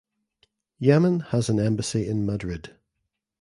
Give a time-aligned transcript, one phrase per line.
[0.79, 2.75] Yemen has an embassy in Madrid.